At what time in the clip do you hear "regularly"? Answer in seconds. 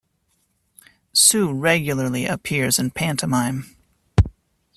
1.53-2.25